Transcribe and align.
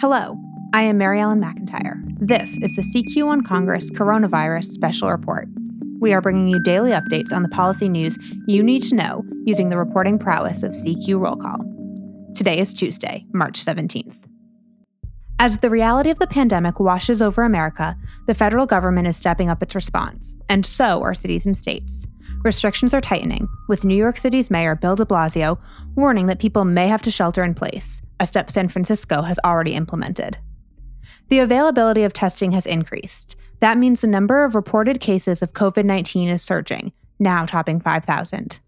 Hello, 0.00 0.38
I 0.72 0.84
am 0.84 0.96
Mary 0.96 1.20
Ellen 1.20 1.42
McIntire. 1.42 2.00
This 2.18 2.56
is 2.62 2.74
the 2.74 2.80
CQ 2.80 3.26
on 3.26 3.42
Congress 3.42 3.90
Coronavirus 3.90 4.64
Special 4.64 5.10
Report. 5.10 5.46
We 6.00 6.14
are 6.14 6.22
bringing 6.22 6.48
you 6.48 6.58
daily 6.58 6.92
updates 6.92 7.34
on 7.34 7.42
the 7.42 7.50
policy 7.50 7.86
news 7.86 8.16
you 8.46 8.62
need 8.62 8.82
to 8.84 8.94
know 8.94 9.22
using 9.44 9.68
the 9.68 9.76
reporting 9.76 10.18
prowess 10.18 10.62
of 10.62 10.72
CQ 10.72 11.20
Roll 11.20 11.36
Call. 11.36 11.58
Today 12.34 12.58
is 12.58 12.72
Tuesday, 12.72 13.26
March 13.34 13.62
17th. 13.62 14.24
As 15.38 15.58
the 15.58 15.68
reality 15.68 16.08
of 16.08 16.18
the 16.18 16.26
pandemic 16.26 16.80
washes 16.80 17.20
over 17.20 17.42
America, 17.42 17.94
the 18.26 18.32
federal 18.32 18.64
government 18.64 19.06
is 19.06 19.18
stepping 19.18 19.50
up 19.50 19.62
its 19.62 19.74
response, 19.74 20.34
and 20.48 20.64
so 20.64 21.02
are 21.02 21.12
cities 21.12 21.44
and 21.44 21.58
states. 21.58 22.06
Restrictions 22.42 22.94
are 22.94 23.02
tightening, 23.02 23.48
with 23.68 23.84
New 23.84 23.94
York 23.94 24.16
City's 24.16 24.50
Mayor 24.50 24.74
Bill 24.74 24.96
de 24.96 25.04
Blasio 25.04 25.58
warning 25.94 26.26
that 26.26 26.38
people 26.38 26.64
may 26.64 26.88
have 26.88 27.02
to 27.02 27.10
shelter 27.10 27.44
in 27.44 27.52
place, 27.52 28.00
a 28.18 28.24
step 28.24 28.50
San 28.50 28.68
Francisco 28.68 29.20
has 29.20 29.38
already 29.44 29.74
implemented. 29.74 30.38
The 31.28 31.40
availability 31.40 32.02
of 32.02 32.14
testing 32.14 32.52
has 32.52 32.64
increased. 32.64 33.36
That 33.60 33.76
means 33.76 34.00
the 34.00 34.06
number 34.06 34.42
of 34.42 34.54
reported 34.54 35.00
cases 35.00 35.42
of 35.42 35.52
COVID 35.52 35.84
19 35.84 36.30
is 36.30 36.40
surging, 36.40 36.92
now 37.18 37.44
topping 37.44 37.78
5,000. 37.78 38.58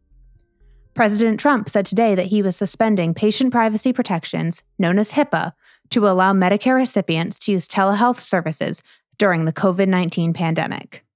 President 0.93 1.41
Trump 1.41 1.71
said 1.71 1.87
today 1.87 2.15
that 2.15 2.27
he 2.27 2.43
was 2.43 2.55
suspending 2.55 3.15
patient 3.15 3.53
privacy 3.53 3.95
protections, 3.95 4.63
known 4.79 4.99
as 4.99 5.13
HIPAA, 5.13 5.53
to 5.89 6.07
allow 6.07 6.35
Medicare 6.35 6.77
recipients 6.77 7.39
to 7.39 7.53
use 7.53 7.67
telehealth 7.67 8.21
services 8.21 8.83
during 9.17 9.47
the 9.47 9.53
COVID 9.53 9.89
19 9.89 10.35
pandemic. 10.35 11.07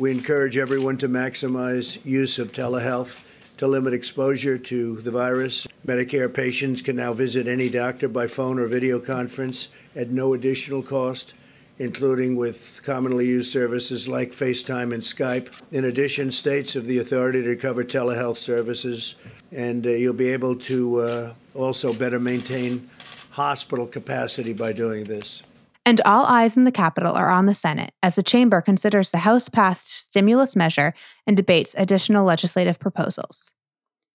We 0.00 0.10
encourage 0.10 0.56
everyone 0.56 0.96
to 0.98 1.10
maximize 1.10 2.02
use 2.06 2.38
of 2.38 2.52
telehealth 2.52 3.20
to 3.58 3.66
limit 3.66 3.92
exposure 3.92 4.56
to 4.56 4.96
the 5.02 5.10
virus. 5.10 5.66
Medicare 5.86 6.32
patients 6.32 6.80
can 6.80 6.96
now 6.96 7.12
visit 7.12 7.46
any 7.46 7.68
doctor 7.68 8.08
by 8.08 8.26
phone 8.26 8.58
or 8.58 8.66
video 8.66 8.98
conference 8.98 9.68
at 9.94 10.08
no 10.08 10.32
additional 10.32 10.82
cost, 10.82 11.34
including 11.78 12.34
with 12.34 12.80
commonly 12.82 13.26
used 13.26 13.52
services 13.52 14.08
like 14.08 14.30
FaceTime 14.30 14.94
and 14.94 15.02
Skype. 15.02 15.52
In 15.70 15.84
addition, 15.84 16.30
states 16.30 16.72
have 16.72 16.86
the 16.86 17.00
authority 17.00 17.42
to 17.42 17.54
cover 17.54 17.84
telehealth 17.84 18.38
services, 18.38 19.16
and 19.52 19.86
uh, 19.86 19.90
you'll 19.90 20.14
be 20.14 20.30
able 20.30 20.56
to 20.60 21.00
uh, 21.00 21.34
also 21.54 21.92
better 21.92 22.18
maintain 22.18 22.88
hospital 23.32 23.86
capacity 23.86 24.54
by 24.54 24.72
doing 24.72 25.04
this. 25.04 25.42
And 25.86 26.00
all 26.04 26.26
eyes 26.26 26.56
in 26.56 26.64
the 26.64 26.72
Capitol 26.72 27.14
are 27.14 27.30
on 27.30 27.46
the 27.46 27.54
Senate 27.54 27.92
as 28.02 28.16
the 28.16 28.22
chamber 28.22 28.60
considers 28.60 29.10
the 29.10 29.18
House 29.18 29.48
passed 29.48 29.88
stimulus 29.88 30.54
measure 30.54 30.92
and 31.26 31.36
debates 31.36 31.74
additional 31.78 32.24
legislative 32.24 32.78
proposals. 32.78 33.52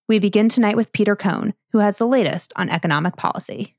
We 0.08 0.20
begin 0.20 0.48
tonight 0.48 0.76
with 0.76 0.92
Peter 0.92 1.16
Cohn, 1.16 1.56
who 1.72 1.80
has 1.80 1.98
the 1.98 2.06
latest 2.06 2.54
on 2.56 2.70
economic 2.70 3.16
policy. 3.16 3.76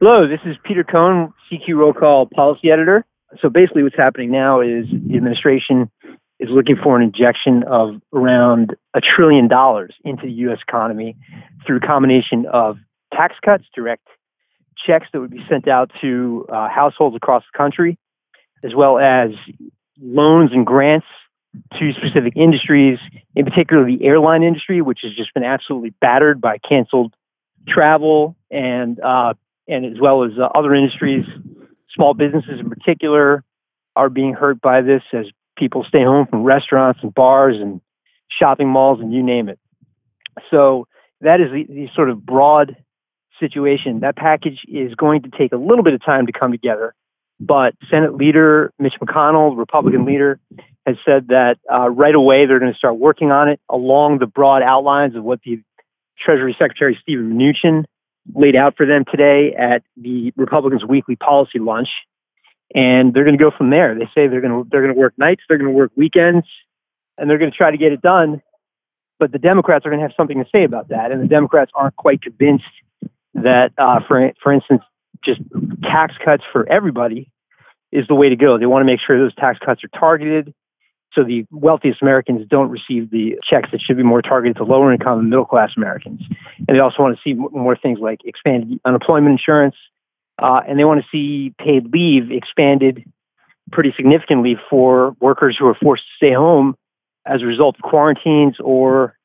Hello, 0.00 0.26
this 0.26 0.40
is 0.46 0.56
Peter 0.64 0.84
Cohn, 0.84 1.34
CQ 1.50 1.76
Roll 1.76 1.92
Call 1.92 2.26
Policy 2.26 2.70
Editor. 2.70 3.04
So 3.42 3.50
basically, 3.50 3.82
what's 3.82 3.96
happening 3.96 4.30
now 4.30 4.60
is 4.62 4.86
the 4.90 5.16
administration 5.16 5.90
is 6.40 6.48
looking 6.50 6.76
for 6.82 6.96
an 6.96 7.02
injection 7.02 7.62
of 7.64 8.00
around 8.12 8.76
a 8.94 9.00
trillion 9.00 9.48
dollars 9.48 9.94
into 10.04 10.22
the 10.26 10.32
U.S. 10.32 10.58
economy 10.66 11.16
through 11.66 11.76
a 11.78 11.86
combination 11.86 12.46
of 12.50 12.78
tax 13.16 13.34
cuts, 13.44 13.64
direct 13.74 14.06
checks 14.86 15.06
that 15.12 15.20
would 15.20 15.30
be 15.30 15.44
sent 15.48 15.68
out 15.68 15.90
to 16.00 16.46
uh, 16.52 16.68
households 16.68 17.16
across 17.16 17.42
the 17.52 17.56
country, 17.56 17.98
as 18.62 18.74
well 18.74 18.98
as 18.98 19.30
loans 20.00 20.50
and 20.52 20.66
grants 20.66 21.06
to 21.78 21.92
specific 21.92 22.36
industries, 22.36 22.98
in 23.36 23.44
particular 23.44 23.84
the 23.84 24.04
airline 24.04 24.42
industry, 24.42 24.80
which 24.82 25.00
has 25.02 25.14
just 25.14 25.32
been 25.34 25.44
absolutely 25.44 25.90
battered 26.00 26.40
by 26.40 26.58
canceled 26.58 27.14
travel 27.68 28.36
and 28.50 29.00
uh, 29.00 29.34
and 29.68 29.86
as 29.86 30.00
well 30.00 30.24
as 30.24 30.32
uh, 30.38 30.46
other 30.58 30.74
industries. 30.74 31.24
Small 31.94 32.12
businesses 32.12 32.58
in 32.58 32.68
particular 32.68 33.44
are 33.94 34.08
being 34.08 34.34
hurt 34.34 34.60
by 34.60 34.82
this 34.82 35.02
as 35.12 35.26
people 35.56 35.84
stay 35.84 36.02
home 36.02 36.26
from 36.26 36.42
restaurants 36.42 37.00
and 37.02 37.14
bars 37.14 37.56
and 37.60 37.80
shopping 38.28 38.68
malls 38.68 39.00
and 39.00 39.12
you 39.12 39.22
name 39.22 39.48
it. 39.48 39.58
So 40.50 40.88
that 41.20 41.40
is 41.40 41.52
the, 41.52 41.72
the 41.72 41.88
sort 41.94 42.10
of 42.10 42.26
broad 42.26 42.76
situation, 43.40 44.00
that 44.00 44.16
package 44.16 44.60
is 44.68 44.94
going 44.94 45.22
to 45.22 45.30
take 45.30 45.52
a 45.52 45.56
little 45.56 45.84
bit 45.84 45.94
of 45.94 46.04
time 46.04 46.26
to 46.26 46.32
come 46.32 46.52
together. 46.52 46.94
But 47.40 47.74
Senate 47.90 48.14
leader 48.14 48.72
Mitch 48.78 48.94
McConnell, 49.00 49.56
Republican 49.56 50.04
leader, 50.04 50.38
has 50.86 50.96
said 51.04 51.28
that 51.28 51.56
uh, 51.72 51.88
right 51.90 52.14
away 52.14 52.46
they're 52.46 52.60
going 52.60 52.72
to 52.72 52.78
start 52.78 52.96
working 52.96 53.30
on 53.30 53.48
it 53.48 53.60
along 53.68 54.18
the 54.18 54.26
broad 54.26 54.62
outlines 54.62 55.16
of 55.16 55.24
what 55.24 55.40
the 55.42 55.60
Treasury 56.18 56.54
Secretary 56.58 56.98
Steven 57.02 57.32
Mnuchin 57.32 57.84
laid 58.34 58.56
out 58.56 58.76
for 58.76 58.86
them 58.86 59.04
today 59.10 59.54
at 59.54 59.82
the 59.96 60.32
Republicans' 60.36 60.84
weekly 60.84 61.16
policy 61.16 61.58
lunch. 61.58 61.88
And 62.74 63.12
they're 63.12 63.24
going 63.24 63.36
to 63.36 63.42
go 63.42 63.50
from 63.56 63.70
there. 63.70 63.94
They 63.94 64.06
say 64.14 64.26
they're 64.26 64.40
going 64.40 64.64
to 64.64 64.68
they're 64.70 64.82
going 64.82 64.94
to 64.94 64.98
work 64.98 65.14
nights, 65.18 65.42
they're 65.48 65.58
going 65.58 65.70
to 65.70 65.76
work 65.76 65.92
weekends, 65.96 66.46
and 67.18 67.28
they're 67.28 67.38
going 67.38 67.50
to 67.50 67.56
try 67.56 67.70
to 67.70 67.76
get 67.76 67.92
it 67.92 68.00
done. 68.00 68.42
But 69.18 69.32
the 69.32 69.38
Democrats 69.38 69.86
are 69.86 69.90
going 69.90 70.00
to 70.00 70.06
have 70.06 70.16
something 70.16 70.42
to 70.42 70.48
say 70.50 70.64
about 70.64 70.88
that, 70.88 71.12
and 71.12 71.22
the 71.22 71.28
Democrats 71.28 71.70
aren't 71.74 71.96
quite 71.96 72.22
convinced 72.22 72.64
that, 73.34 73.72
uh, 73.78 74.00
for 74.06 74.32
for 74.42 74.52
instance, 74.52 74.82
just 75.24 75.40
tax 75.82 76.14
cuts 76.24 76.42
for 76.52 76.68
everybody 76.70 77.30
is 77.92 78.06
the 78.08 78.14
way 78.14 78.28
to 78.28 78.36
go. 78.36 78.58
They 78.58 78.66
want 78.66 78.82
to 78.82 78.86
make 78.86 79.00
sure 79.04 79.18
those 79.18 79.34
tax 79.34 79.58
cuts 79.64 79.82
are 79.84 79.98
targeted, 79.98 80.54
so 81.12 81.22
the 81.24 81.46
wealthiest 81.50 82.02
Americans 82.02 82.46
don't 82.48 82.70
receive 82.70 83.10
the 83.10 83.38
checks 83.48 83.70
that 83.72 83.80
should 83.80 83.96
be 83.96 84.02
more 84.02 84.22
targeted 84.22 84.56
to 84.56 84.64
lower 84.64 84.92
income 84.92 85.20
and 85.20 85.30
middle 85.30 85.44
class 85.44 85.70
Americans. 85.76 86.22
And 86.66 86.76
they 86.76 86.80
also 86.80 87.02
want 87.02 87.16
to 87.16 87.22
see 87.22 87.34
more 87.34 87.76
things 87.76 87.98
like 88.00 88.20
expanded 88.24 88.80
unemployment 88.84 89.32
insurance, 89.32 89.76
uh, 90.40 90.60
and 90.66 90.78
they 90.78 90.84
want 90.84 91.02
to 91.02 91.06
see 91.10 91.54
paid 91.58 91.92
leave 91.92 92.30
expanded 92.30 93.04
pretty 93.72 93.92
significantly 93.96 94.56
for 94.68 95.16
workers 95.20 95.56
who 95.58 95.66
are 95.66 95.74
forced 95.74 96.04
to 96.04 96.16
stay 96.16 96.32
home 96.32 96.76
as 97.26 97.42
a 97.42 97.46
result 97.46 97.76
of 97.76 97.82
quarantines 97.82 98.56
or 98.60 99.16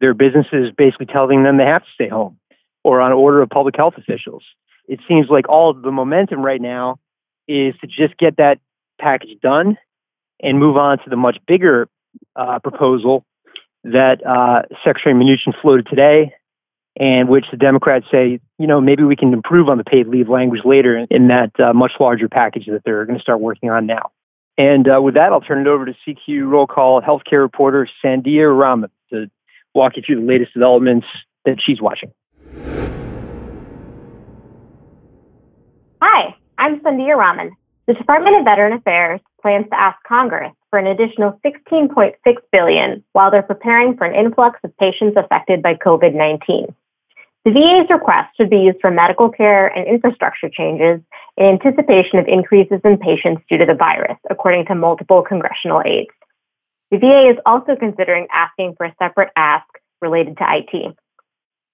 their 0.00 0.14
businesses 0.14 0.70
basically 0.76 1.06
telling 1.06 1.42
them 1.42 1.56
they 1.56 1.64
have 1.64 1.82
to 1.82 1.90
stay 1.94 2.08
home 2.08 2.38
or 2.86 3.00
on 3.00 3.12
order 3.12 3.42
of 3.42 3.48
public 3.48 3.74
health 3.76 3.94
officials. 3.98 4.44
It 4.86 5.00
seems 5.08 5.26
like 5.28 5.48
all 5.48 5.74
the 5.74 5.90
momentum 5.90 6.40
right 6.40 6.60
now 6.60 7.00
is 7.48 7.74
to 7.80 7.88
just 7.88 8.16
get 8.16 8.36
that 8.36 8.60
package 9.00 9.40
done 9.42 9.76
and 10.40 10.60
move 10.60 10.76
on 10.76 10.98
to 10.98 11.10
the 11.10 11.16
much 11.16 11.36
bigger 11.48 11.88
uh, 12.36 12.60
proposal 12.60 13.24
that 13.82 14.24
uh, 14.24 14.62
Secretary 14.84 15.16
Mnuchin 15.16 15.52
floated 15.60 15.88
today, 15.90 16.32
and 16.96 17.28
which 17.28 17.46
the 17.50 17.56
Democrats 17.56 18.06
say, 18.08 18.38
you 18.56 18.66
know, 18.68 18.80
maybe 18.80 19.02
we 19.02 19.16
can 19.16 19.32
improve 19.32 19.68
on 19.68 19.78
the 19.78 19.84
paid 19.84 20.06
leave 20.06 20.28
language 20.28 20.60
later 20.64 21.06
in, 21.10 21.26
that 21.26 21.58
uh, 21.58 21.72
much 21.72 21.92
larger 21.98 22.28
package 22.28 22.66
that 22.66 22.82
they're 22.84 23.04
going 23.04 23.18
to 23.18 23.22
start 23.22 23.40
working 23.40 23.68
on 23.68 23.86
now. 23.86 24.12
And 24.56 24.88
uh, 24.88 25.02
with 25.02 25.14
that, 25.14 25.32
I'll 25.32 25.40
turn 25.40 25.60
it 25.60 25.66
over 25.66 25.86
to 25.86 25.94
CQ 26.06 26.48
roll 26.48 26.68
call 26.68 27.02
healthcare 27.02 27.40
reporter 27.40 27.88
Sandhya 28.04 28.56
Raman 28.56 28.90
to 29.12 29.28
walk 29.74 29.96
you 29.96 30.04
through 30.06 30.20
the 30.20 30.26
latest 30.26 30.54
developments 30.54 31.08
that 31.44 31.56
she's 31.60 31.82
watching. 31.82 32.12
Hi, 36.02 36.34
I'm 36.58 36.80
Sandhya 36.80 37.16
Raman. 37.16 37.56
The 37.86 37.94
Department 37.94 38.36
of 38.36 38.44
Veteran 38.44 38.72
Affairs 38.72 39.20
plans 39.40 39.66
to 39.70 39.80
ask 39.80 39.96
Congress 40.06 40.52
for 40.70 40.78
an 40.78 40.86
additional 40.86 41.38
16.6 41.44 42.14
billion 42.52 43.04
while 43.12 43.30
they're 43.30 43.42
preparing 43.42 43.96
for 43.96 44.04
an 44.04 44.14
influx 44.14 44.58
of 44.64 44.76
patients 44.76 45.16
affected 45.16 45.62
by 45.62 45.74
COVID-19. 45.74 46.74
The 47.44 47.52
VA's 47.52 47.88
request 47.90 48.36
should 48.36 48.50
be 48.50 48.58
used 48.58 48.78
for 48.80 48.90
medical 48.90 49.30
care 49.30 49.68
and 49.68 49.86
infrastructure 49.86 50.48
changes 50.48 51.00
in 51.36 51.46
anticipation 51.46 52.18
of 52.18 52.26
increases 52.26 52.80
in 52.84 52.98
patients 52.98 53.42
due 53.48 53.58
to 53.58 53.66
the 53.66 53.74
virus, 53.74 54.18
according 54.28 54.66
to 54.66 54.74
multiple 54.74 55.22
congressional 55.22 55.80
aides. 55.86 56.10
The 56.90 56.98
VA 56.98 57.30
is 57.30 57.38
also 57.46 57.76
considering 57.76 58.26
asking 58.32 58.74
for 58.76 58.86
a 58.86 58.94
separate 58.98 59.30
ask 59.36 59.66
related 60.02 60.38
to 60.38 60.44
IT. 60.44 60.96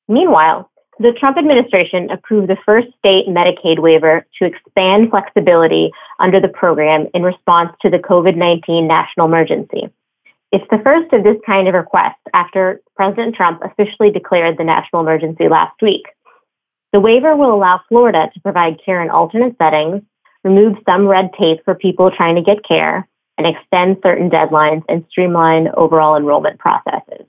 Meanwhile, 0.08 0.70
the 0.98 1.12
Trump 1.18 1.38
administration 1.38 2.10
approved 2.10 2.48
the 2.48 2.58
first 2.64 2.88
state 2.98 3.26
Medicaid 3.26 3.78
waiver 3.78 4.26
to 4.38 4.44
expand 4.44 5.10
flexibility 5.10 5.90
under 6.20 6.40
the 6.40 6.48
program 6.48 7.06
in 7.14 7.22
response 7.22 7.70
to 7.82 7.90
the 7.90 7.98
COVID 7.98 8.36
19 8.36 8.86
national 8.86 9.26
emergency. 9.26 9.90
It's 10.52 10.68
the 10.70 10.82
first 10.84 11.12
of 11.14 11.24
this 11.24 11.38
kind 11.46 11.66
of 11.66 11.74
request 11.74 12.18
after 12.34 12.82
President 12.94 13.34
Trump 13.34 13.62
officially 13.64 14.10
declared 14.10 14.58
the 14.58 14.64
national 14.64 15.00
emergency 15.00 15.48
last 15.48 15.80
week. 15.80 16.04
The 16.92 17.00
waiver 17.00 17.34
will 17.34 17.54
allow 17.54 17.80
Florida 17.88 18.30
to 18.34 18.40
provide 18.40 18.84
care 18.84 19.02
in 19.02 19.08
alternate 19.08 19.56
settings, 19.56 20.02
remove 20.44 20.76
some 20.84 21.06
red 21.06 21.30
tape 21.38 21.64
for 21.64 21.74
people 21.74 22.10
trying 22.10 22.36
to 22.36 22.42
get 22.42 22.68
care, 22.68 23.08
and 23.38 23.46
extend 23.46 23.96
certain 24.02 24.28
deadlines 24.28 24.82
and 24.90 25.06
streamline 25.08 25.68
overall 25.74 26.16
enrollment 26.16 26.58
processes. 26.58 27.24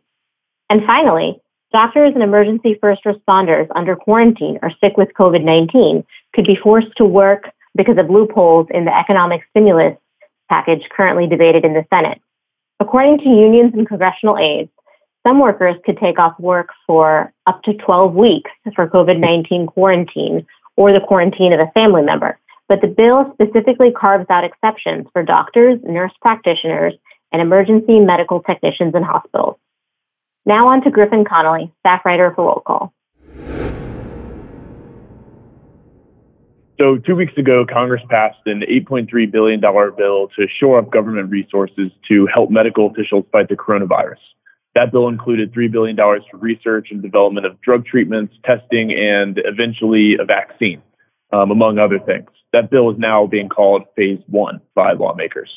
And 0.69 0.81
finally, 0.85 1.39
Doctors 1.73 2.13
and 2.13 2.21
emergency 2.21 2.77
first 2.79 3.03
responders 3.03 3.67
under 3.75 3.95
quarantine 3.95 4.59
or 4.61 4.71
sick 4.79 4.95
with 4.95 5.09
COVID 5.17 5.43
19 5.43 6.05
could 6.33 6.45
be 6.45 6.55
forced 6.55 6.95
to 6.97 7.05
work 7.05 7.49
because 7.75 7.97
of 7.97 8.11
loopholes 8.11 8.67
in 8.69 8.85
the 8.85 8.95
economic 8.95 9.41
stimulus 9.49 9.97
package 10.49 10.83
currently 10.95 11.25
debated 11.25 11.65
in 11.65 11.73
the 11.73 11.83
Senate. 11.91 12.21
According 12.79 13.17
to 13.19 13.29
unions 13.29 13.73
and 13.73 13.87
congressional 13.87 14.37
aides, 14.37 14.69
Some 15.25 15.39
workers 15.39 15.77
could 15.85 15.97
take 15.97 16.19
off 16.19 16.37
work 16.39 16.69
for 16.85 17.33
up 17.47 17.63
to 17.63 17.73
12 17.73 18.13
weeks 18.13 18.51
for 18.75 18.87
COVID 18.87 19.19
19 19.19 19.65
quarantine 19.65 20.45
or 20.75 20.91
the 20.93 20.99
quarantine 20.99 21.53
of 21.53 21.59
a 21.59 21.71
family 21.73 22.03
member. 22.03 22.37
But 22.69 22.81
the 22.81 22.87
bill 22.87 23.33
specifically 23.33 23.91
carves 23.91 24.29
out 24.29 24.43
exceptions 24.43 25.07
for 25.11 25.23
doctors, 25.23 25.79
nurse 25.83 26.11
practitioners, 26.21 26.93
and 27.31 27.41
emergency 27.41 27.99
medical 27.99 28.41
technicians 28.41 28.93
in 28.93 29.01
hospitals. 29.01 29.57
Now 30.45 30.67
on 30.67 30.83
to 30.83 30.91
Griffin 30.91 31.23
Connolly, 31.23 31.71
staff 31.79 32.01
writer 32.05 32.33
for 32.35 32.45
Roll 32.45 32.63
Call. 32.65 32.93
So, 36.79 36.97
two 36.97 37.15
weeks 37.15 37.33
ago, 37.37 37.65
Congress 37.71 38.01
passed 38.09 38.39
an 38.45 38.61
$8.3 38.61 39.31
billion 39.31 39.61
bill 39.61 40.27
to 40.35 40.47
shore 40.59 40.79
up 40.79 40.91
government 40.91 41.29
resources 41.29 41.91
to 42.09 42.27
help 42.33 42.49
medical 42.49 42.87
officials 42.87 43.25
fight 43.31 43.47
the 43.47 43.55
coronavirus. 43.55 44.17
That 44.75 44.91
bill 44.91 45.07
included 45.07 45.53
$3 45.53 45.71
billion 45.71 45.95
for 45.95 46.37
research 46.37 46.87
and 46.91 47.01
development 47.01 47.45
of 47.45 47.61
drug 47.61 47.85
treatments, 47.85 48.33
testing, 48.43 48.91
and 48.91 49.39
eventually 49.45 50.17
a 50.19 50.25
vaccine, 50.25 50.81
um, 51.31 51.51
among 51.51 51.77
other 51.77 51.99
things. 51.99 52.29
That 52.53 52.71
bill 52.71 52.91
is 52.91 52.97
now 52.97 53.27
being 53.27 53.49
called 53.49 53.83
Phase 53.95 54.19
1 54.27 54.59
by 54.75 54.93
lawmakers. 54.93 55.51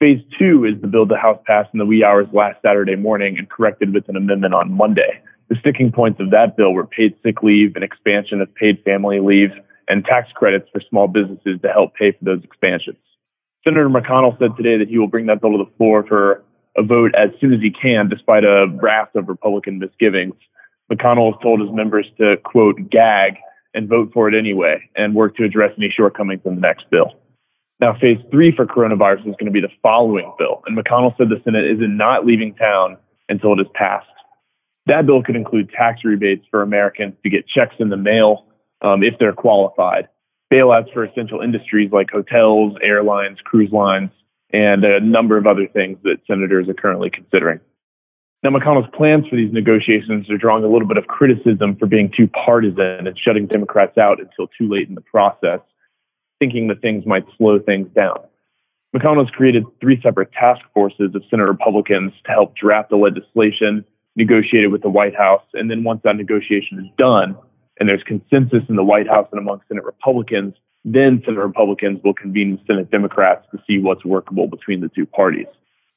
Phase 0.00 0.22
2 0.38 0.64
is 0.64 0.80
the 0.80 0.86
bill 0.86 1.04
the 1.04 1.18
House 1.18 1.38
passed 1.46 1.68
in 1.74 1.78
the 1.78 1.84
wee 1.84 2.02
hours 2.02 2.26
last 2.32 2.56
Saturday 2.62 2.96
morning 2.96 3.36
and 3.36 3.50
corrected 3.50 3.92
with 3.92 4.08
an 4.08 4.16
amendment 4.16 4.54
on 4.54 4.72
Monday. 4.72 5.20
The 5.50 5.56
sticking 5.60 5.92
points 5.92 6.18
of 6.20 6.30
that 6.30 6.56
bill 6.56 6.72
were 6.72 6.86
paid 6.86 7.14
sick 7.22 7.42
leave, 7.42 7.76
an 7.76 7.82
expansion 7.82 8.40
of 8.40 8.54
paid 8.54 8.82
family 8.82 9.20
leave, 9.20 9.50
and 9.88 10.02
tax 10.02 10.32
credits 10.32 10.70
for 10.72 10.80
small 10.88 11.06
businesses 11.06 11.60
to 11.60 11.68
help 11.68 11.94
pay 11.96 12.12
for 12.12 12.24
those 12.24 12.42
expansions. 12.42 12.96
Senator 13.62 13.90
McConnell 13.90 14.38
said 14.38 14.56
today 14.56 14.78
that 14.78 14.88
he 14.88 14.96
will 14.96 15.06
bring 15.06 15.26
that 15.26 15.42
bill 15.42 15.52
to 15.52 15.64
the 15.64 15.70
floor 15.76 16.02
for 16.08 16.42
a 16.78 16.82
vote 16.82 17.12
as 17.14 17.28
soon 17.38 17.52
as 17.52 17.60
he 17.60 17.70
can, 17.70 18.08
despite 18.08 18.44
a 18.44 18.68
raft 18.80 19.16
of 19.16 19.28
Republican 19.28 19.78
misgivings. 19.78 20.34
McConnell 20.90 21.34
has 21.34 21.42
told 21.42 21.60
his 21.60 21.68
members 21.72 22.06
to, 22.16 22.38
quote, 22.38 22.88
gag 22.88 23.34
and 23.74 23.86
vote 23.86 24.12
for 24.14 24.28
it 24.30 24.38
anyway 24.38 24.80
and 24.96 25.14
work 25.14 25.36
to 25.36 25.44
address 25.44 25.72
any 25.76 25.92
shortcomings 25.94 26.40
in 26.46 26.54
the 26.54 26.60
next 26.62 26.88
bill. 26.90 27.20
Now, 27.80 27.96
phase 27.98 28.18
three 28.30 28.54
for 28.54 28.66
coronavirus 28.66 29.20
is 29.20 29.36
going 29.38 29.46
to 29.46 29.50
be 29.50 29.60
the 29.60 29.72
following 29.82 30.30
bill, 30.38 30.62
and 30.66 30.76
McConnell 30.76 31.16
said 31.16 31.30
the 31.30 31.40
Senate 31.44 31.64
is 31.64 31.78
not 31.80 32.26
leaving 32.26 32.54
town 32.54 32.98
until 33.28 33.54
it 33.54 33.60
is 33.62 33.68
passed. 33.74 34.06
That 34.86 35.06
bill 35.06 35.22
could 35.22 35.36
include 35.36 35.70
tax 35.70 36.00
rebates 36.04 36.44
for 36.50 36.62
Americans 36.62 37.14
to 37.22 37.30
get 37.30 37.48
checks 37.48 37.74
in 37.78 37.88
the 37.88 37.96
mail 37.96 38.44
um, 38.82 39.02
if 39.02 39.14
they're 39.18 39.32
qualified, 39.32 40.08
bailouts 40.52 40.92
for 40.92 41.04
essential 41.04 41.40
industries 41.40 41.90
like 41.90 42.10
hotels, 42.10 42.76
airlines, 42.82 43.38
cruise 43.44 43.72
lines, 43.72 44.10
and 44.52 44.84
a 44.84 45.00
number 45.00 45.38
of 45.38 45.46
other 45.46 45.66
things 45.66 45.96
that 46.02 46.16
senators 46.26 46.68
are 46.68 46.74
currently 46.74 47.08
considering. 47.08 47.60
Now, 48.42 48.50
McConnell's 48.50 48.90
plans 48.96 49.26
for 49.28 49.36
these 49.36 49.52
negotiations 49.52 50.30
are 50.30 50.38
drawing 50.38 50.64
a 50.64 50.68
little 50.68 50.88
bit 50.88 50.96
of 50.96 51.06
criticism 51.06 51.76
for 51.76 51.86
being 51.86 52.10
too 52.14 52.26
partisan 52.28 53.06
and 53.06 53.18
shutting 53.18 53.46
Democrats 53.46 53.96
out 53.98 54.18
until 54.18 54.48
too 54.58 54.68
late 54.68 54.88
in 54.88 54.94
the 54.94 55.02
process, 55.02 55.60
thinking 56.40 56.66
that 56.68 56.80
things 56.80 57.06
might 57.06 57.24
slow 57.38 57.60
things 57.60 57.86
down. 57.94 58.18
McConnell 58.96 59.24
has 59.24 59.30
created 59.30 59.64
three 59.80 60.00
separate 60.02 60.32
task 60.32 60.62
forces 60.74 61.14
of 61.14 61.22
Senate 61.30 61.44
Republicans 61.44 62.12
to 62.24 62.32
help 62.32 62.56
draft 62.56 62.90
the 62.90 62.96
legislation, 62.96 63.84
negotiate 64.16 64.64
it 64.64 64.68
with 64.68 64.82
the 64.82 64.90
White 64.90 65.14
House, 65.14 65.44
and 65.54 65.70
then 65.70 65.84
once 65.84 66.00
that 66.02 66.16
negotiation 66.16 66.80
is 66.80 66.90
done, 66.98 67.36
and 67.78 67.88
there's 67.88 68.02
consensus 68.02 68.64
in 68.68 68.74
the 68.74 68.82
White 68.82 69.06
House 69.06 69.28
and 69.30 69.40
among 69.40 69.60
Senate 69.68 69.84
Republicans, 69.84 70.54
then 70.84 71.22
Senate 71.24 71.38
Republicans 71.38 72.00
will 72.02 72.14
convene 72.14 72.52
with 72.52 72.66
Senate 72.66 72.90
Democrats 72.90 73.46
to 73.52 73.58
see 73.66 73.78
what's 73.78 74.04
workable 74.04 74.48
between 74.48 74.80
the 74.80 74.88
two 74.88 75.06
parties. 75.06 75.46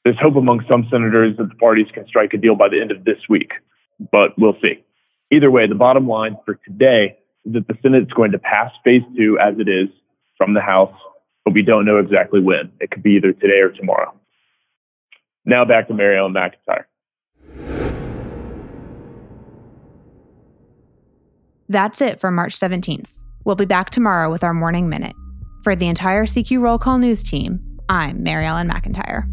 There's 0.03 0.19
hope 0.21 0.35
among 0.35 0.63
some 0.69 0.85
senators 0.91 1.37
that 1.37 1.49
the 1.49 1.55
parties 1.55 1.87
can 1.93 2.05
strike 2.05 2.33
a 2.33 2.37
deal 2.37 2.55
by 2.55 2.67
the 2.69 2.79
end 2.79 2.91
of 2.91 3.05
this 3.05 3.17
week, 3.29 3.53
but 4.11 4.37
we'll 4.37 4.57
see. 4.61 4.83
Either 5.31 5.49
way, 5.49 5.67
the 5.67 5.75
bottom 5.75 6.07
line 6.07 6.37
for 6.45 6.59
today 6.65 7.17
is 7.45 7.53
that 7.53 7.67
the 7.67 7.77
Senate 7.81 8.03
is 8.03 8.13
going 8.13 8.33
to 8.33 8.39
pass 8.39 8.71
phase 8.83 9.01
two 9.17 9.39
as 9.39 9.55
it 9.57 9.67
is 9.67 9.89
from 10.43 10.53
the 10.53 10.61
House, 10.61 10.93
but 11.45 11.53
we 11.53 11.61
don't 11.61 11.85
know 11.85 11.97
exactly 11.97 12.41
when. 12.41 12.71
It 12.81 12.91
could 12.91 13.03
be 13.03 13.11
either 13.11 13.31
today 13.31 13.59
or 13.61 13.69
tomorrow. 13.69 14.13
Now 15.45 15.65
back 15.65 15.87
to 15.87 15.93
Mary 15.93 16.17
Ellen 16.17 16.33
McIntire. 16.33 16.85
That's 21.69 22.01
it 22.01 22.19
for 22.19 22.29
March 22.29 22.55
17th. 22.59 23.13
We'll 23.45 23.55
be 23.55 23.65
back 23.65 23.89
tomorrow 23.89 24.29
with 24.29 24.43
our 24.43 24.53
morning 24.53 24.89
minute. 24.89 25.15
For 25.63 25.75
the 25.75 25.87
entire 25.87 26.25
CQ 26.25 26.61
Roll 26.61 26.77
Call 26.77 26.97
News 26.97 27.23
team, 27.23 27.59
I'm 27.87 28.21
Mary 28.21 28.45
Ellen 28.45 28.69
McIntire. 28.69 29.23